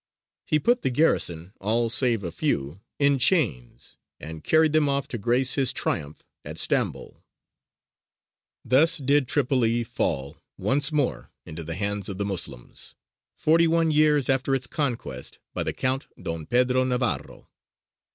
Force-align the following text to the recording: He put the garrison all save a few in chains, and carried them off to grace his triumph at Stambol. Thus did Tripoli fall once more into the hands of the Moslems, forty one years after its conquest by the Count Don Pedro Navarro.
He 0.47 0.57
put 0.57 0.81
the 0.81 0.89
garrison 0.89 1.53
all 1.61 1.87
save 1.91 2.23
a 2.23 2.31
few 2.31 2.81
in 2.97 3.19
chains, 3.19 3.99
and 4.19 4.43
carried 4.43 4.73
them 4.73 4.89
off 4.89 5.07
to 5.09 5.19
grace 5.19 5.53
his 5.53 5.71
triumph 5.71 6.25
at 6.43 6.57
Stambol. 6.57 7.23
Thus 8.65 8.97
did 8.97 9.27
Tripoli 9.27 9.83
fall 9.83 10.37
once 10.57 10.91
more 10.91 11.29
into 11.45 11.63
the 11.63 11.75
hands 11.75 12.09
of 12.09 12.17
the 12.17 12.25
Moslems, 12.25 12.95
forty 13.37 13.67
one 13.67 13.91
years 13.91 14.27
after 14.27 14.55
its 14.55 14.65
conquest 14.65 15.37
by 15.53 15.61
the 15.61 15.71
Count 15.71 16.07
Don 16.19 16.47
Pedro 16.47 16.83
Navarro. 16.83 17.47